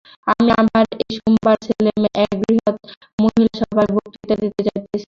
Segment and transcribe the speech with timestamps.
[0.27, 2.75] আমি আবার এই সোমবারে সেলেমে এক বৃহৎ
[3.19, 4.97] মহিলাসভায় বক্তৃতা দিতে যাইতেছি।